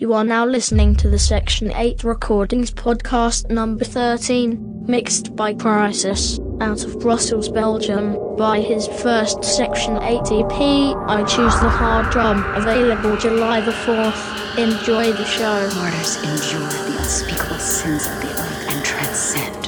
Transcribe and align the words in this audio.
You 0.00 0.14
are 0.14 0.24
now 0.24 0.46
listening 0.46 0.96
to 0.96 1.10
the 1.10 1.18
Section 1.18 1.74
8 1.74 2.04
Recordings 2.04 2.70
podcast 2.70 3.50
number 3.50 3.84
13, 3.84 4.86
mixed 4.86 5.36
by 5.36 5.52
Kryzys, 5.52 6.40
out 6.62 6.86
of 6.86 6.98
Brussels, 7.00 7.50
Belgium, 7.50 8.16
by 8.38 8.60
his 8.60 8.88
first 8.88 9.44
Section 9.44 9.98
8 10.02 10.20
EP, 10.32 10.96
I 11.06 11.22
Choose 11.28 11.52
the 11.60 11.68
Hard 11.68 12.10
Drum, 12.10 12.42
available 12.54 13.18
July 13.18 13.60
the 13.60 13.72
4th. 13.72 14.56
Enjoy 14.56 15.12
the 15.12 15.26
show. 15.26 15.68
Martyrs 15.74 16.16
endure 16.16 16.66
the 16.66 16.96
unspeakable 16.98 17.58
sins 17.58 18.06
of 18.06 18.22
the 18.22 18.40
earth 18.40 18.70
and 18.70 18.82
transcend 18.82 19.59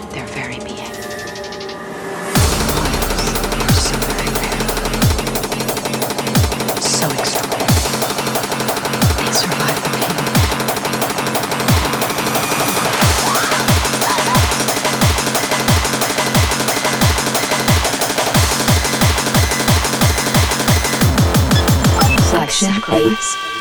sacrifice. 22.62 23.51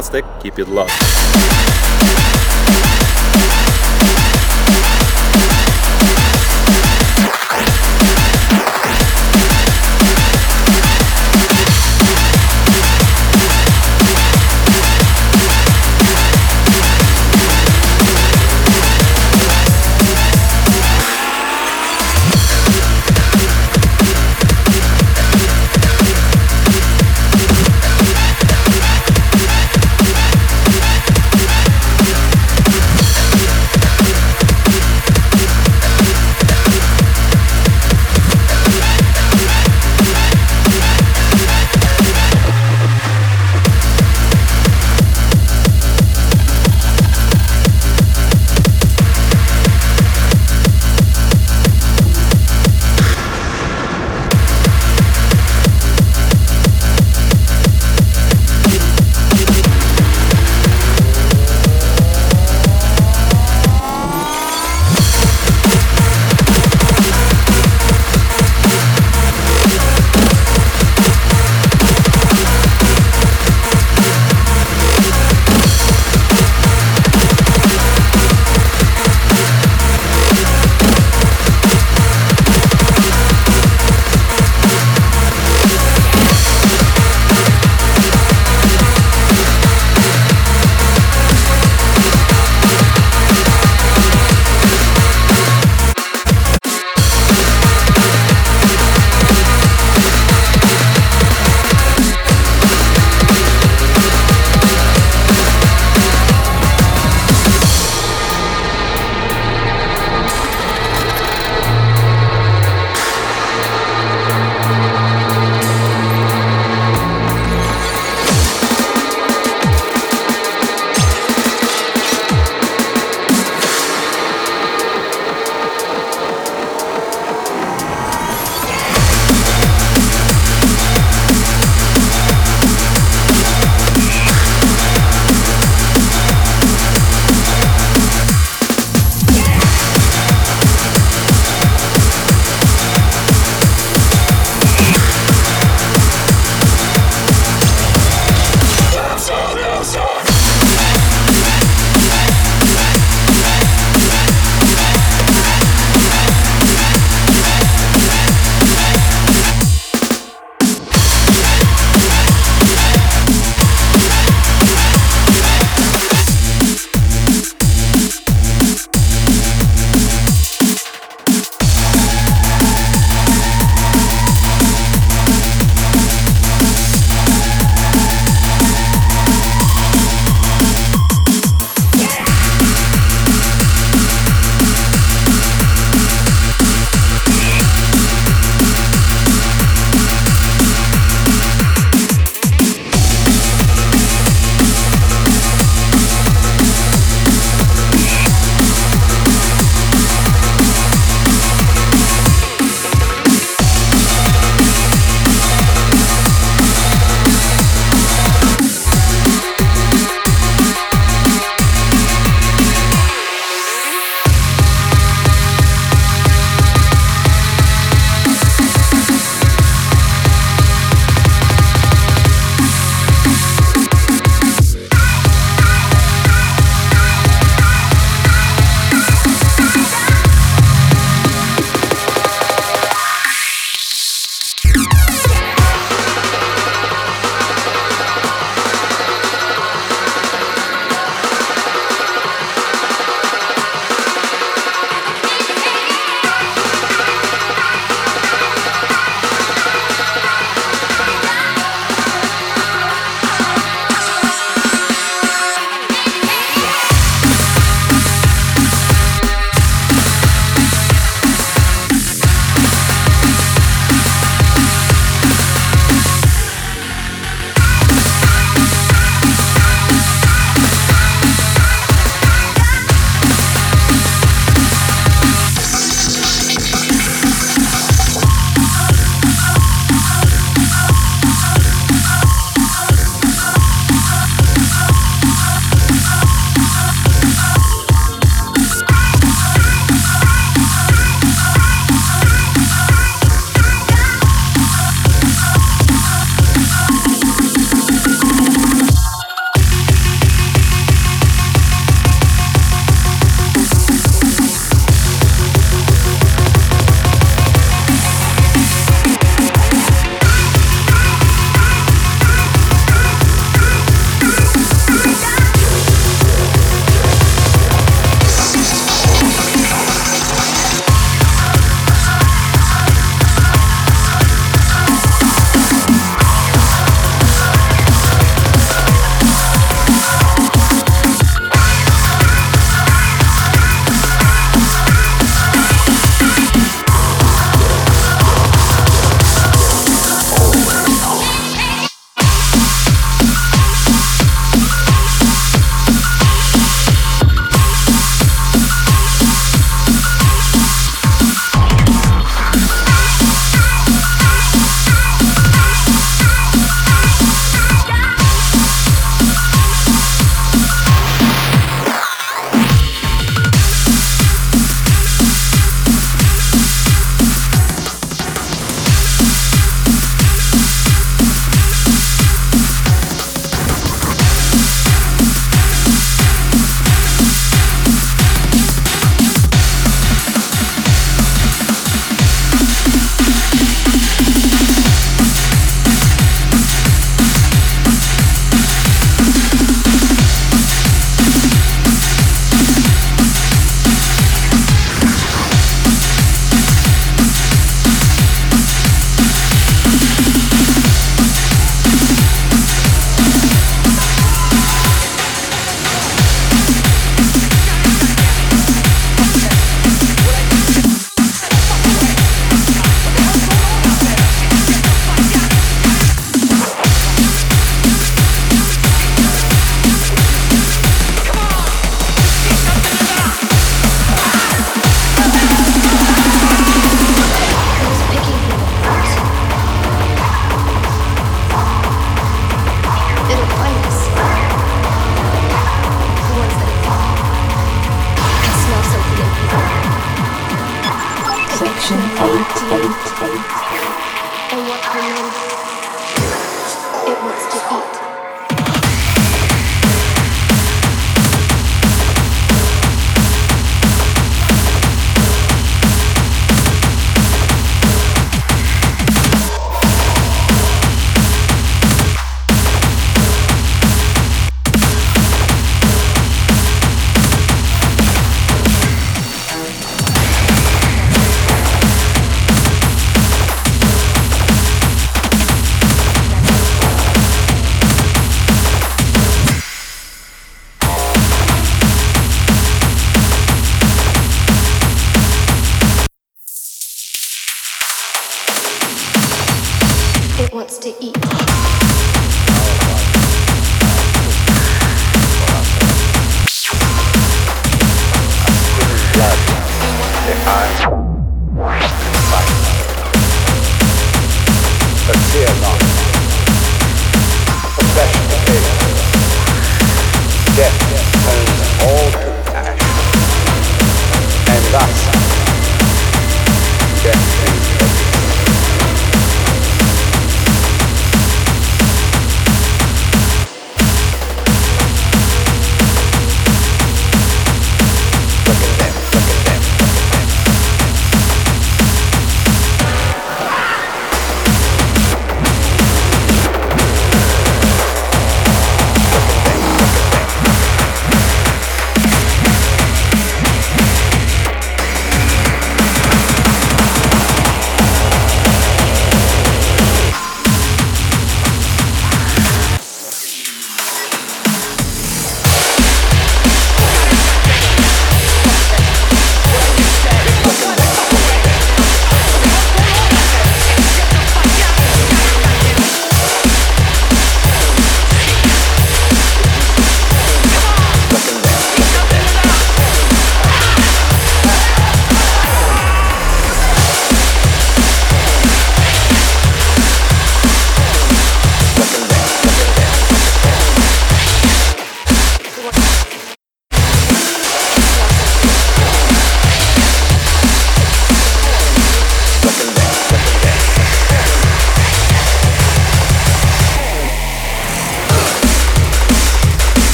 Mastic. 0.00 0.24
Keep 0.40 0.58
it 0.60 0.68
locked. 0.68 1.59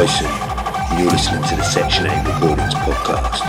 And 0.00 1.00
you're 1.00 1.10
listening 1.10 1.42
to 1.42 1.56
the 1.56 1.62
Section 1.64 2.06
8 2.06 2.24
Recordings 2.24 2.72
podcast. 2.74 3.42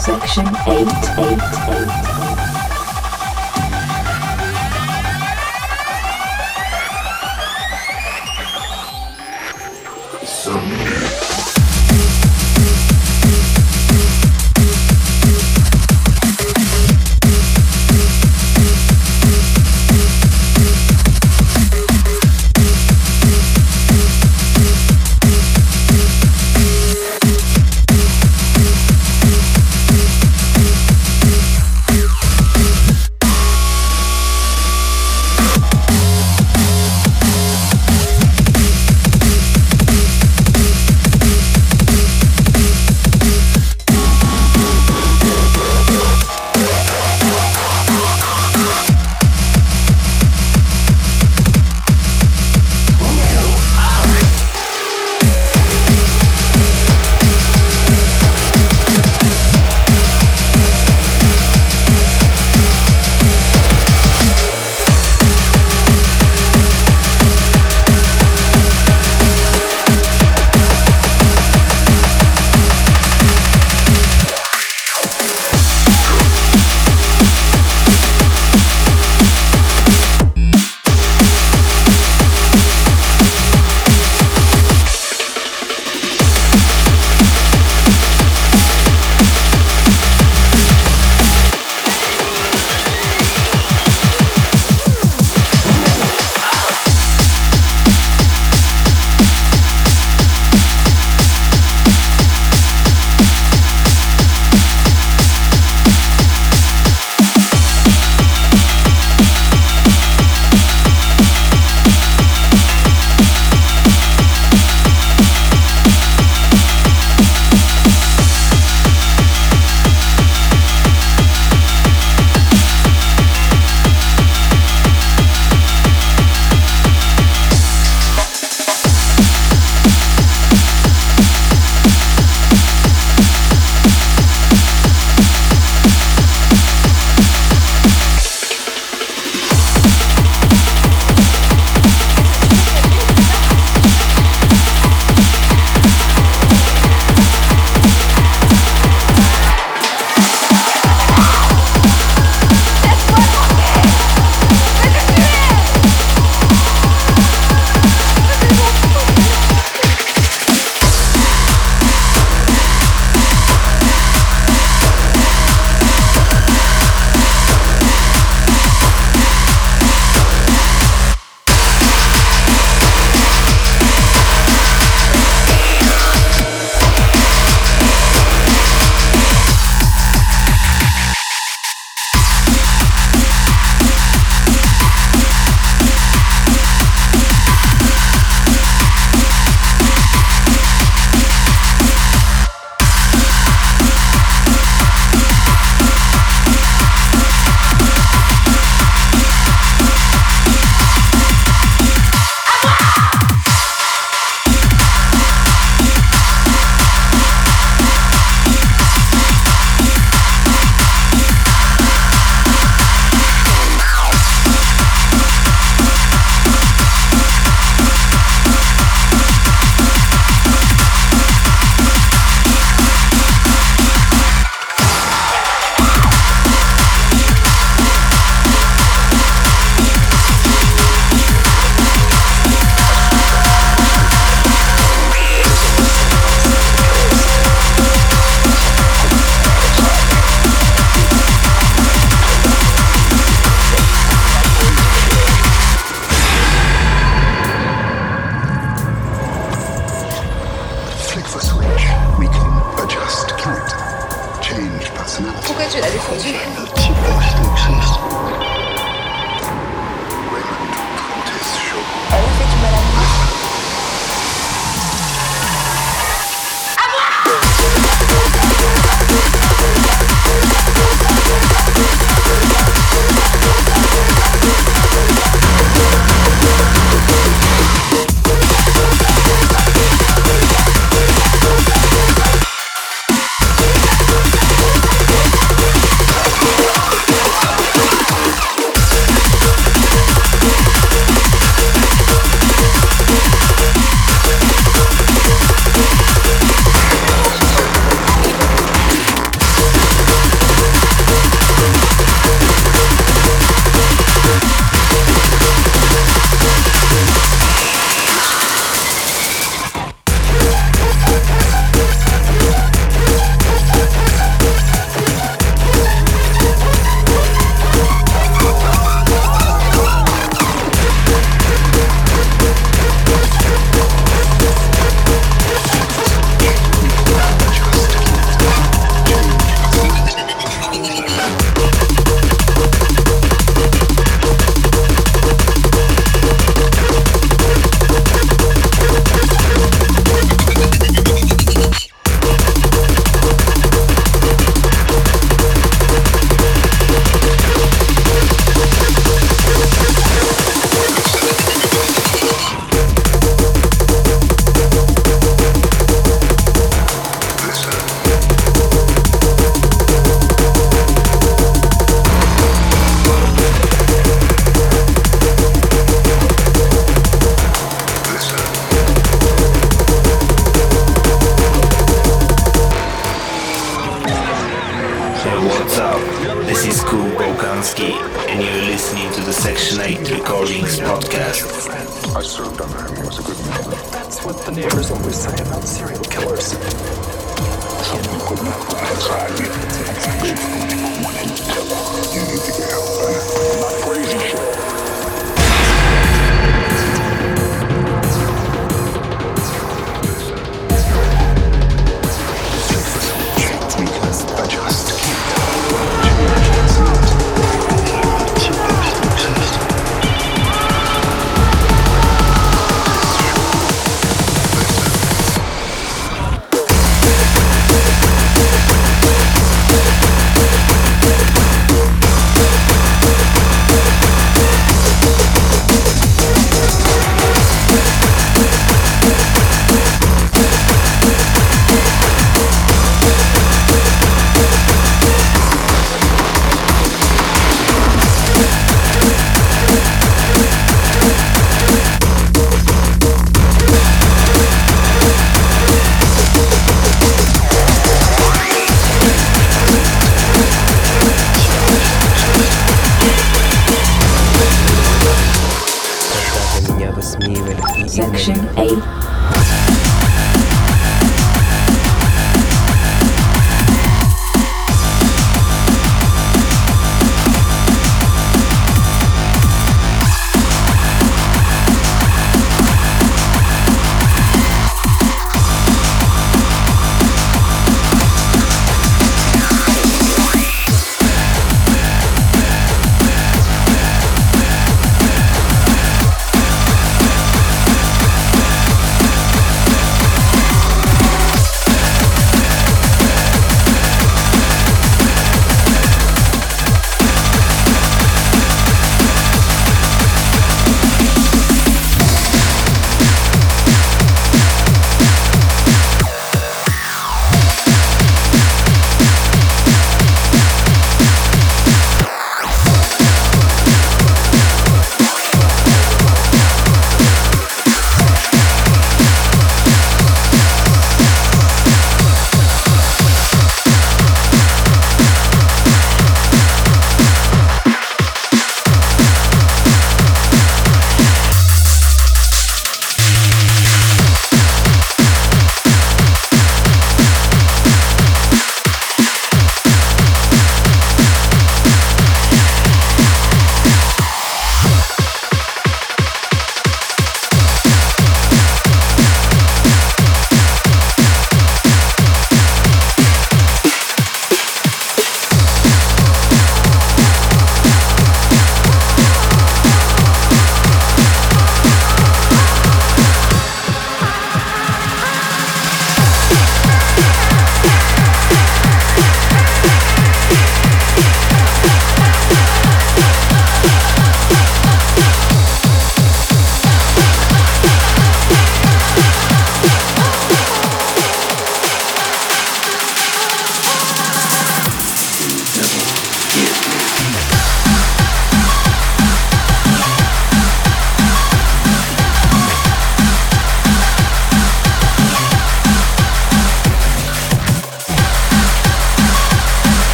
Section 0.00 0.48
8, 0.66 2.02
8, 2.02 2.02
8. 2.02 2.07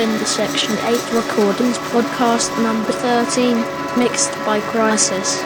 Been 0.00 0.18
the 0.18 0.24
Section 0.24 0.72
8 0.88 0.96
Recordings 1.12 1.76
podcast 1.92 2.48
number 2.62 2.90
13, 2.90 3.52
mixed 4.00 4.32
by 4.48 4.58
Kryzys. 4.72 5.36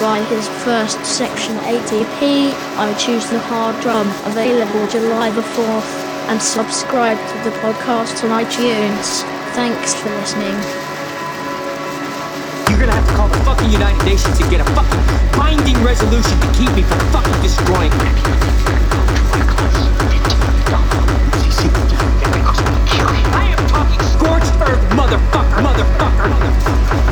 Buy 0.00 0.24
his 0.32 0.48
first 0.64 0.96
Section 1.04 1.58
8 1.60 1.76
EP, 2.00 2.56
I 2.80 2.96
Choose 2.96 3.28
the 3.28 3.38
Hard 3.38 3.76
Drum, 3.82 4.08
available 4.24 4.88
July 4.88 5.28
the 5.28 5.42
4th, 5.42 5.92
and 6.32 6.40
subscribe 6.40 7.18
to 7.20 7.36
the 7.44 7.54
podcast 7.60 8.24
on 8.24 8.32
iTunes. 8.32 9.28
Thanks 9.52 9.92
for 9.92 10.08
listening. 10.08 10.56
You're 12.72 12.80
gonna 12.80 12.96
have 12.96 13.06
to 13.06 13.12
call 13.12 13.28
the 13.28 13.44
fucking 13.44 13.68
United 13.68 14.02
Nations 14.06 14.38
to 14.38 14.48
get 14.48 14.62
a 14.62 14.68
fucking 14.72 15.04
binding 15.36 15.76
resolution 15.84 16.40
to 16.40 16.48
keep 16.56 16.72
me 16.72 16.80
from 16.80 16.98
fucking 17.12 17.42
destroying 17.44 17.92
I 23.34 23.54
am 23.56 23.81
motherfucker, 25.12 25.60
motherfucker, 25.62 26.26
motherfucker. 26.32 27.02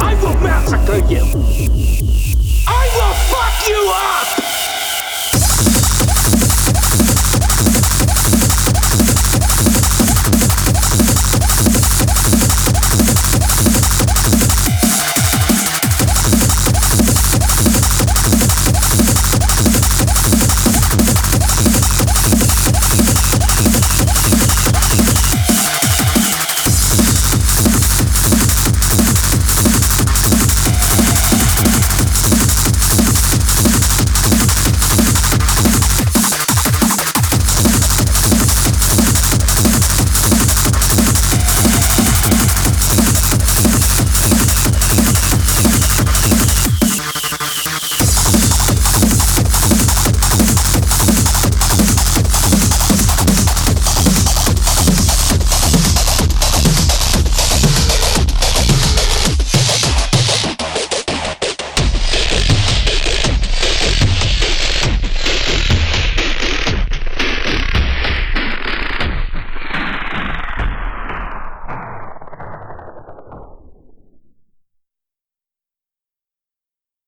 I 0.00 0.14
will 0.22 0.38
massacre 0.40 1.02
you. 1.12 1.24
I 2.68 2.88
will 2.94 3.14
fuck 3.30 3.68
you 3.68 3.80
up. 3.92 4.25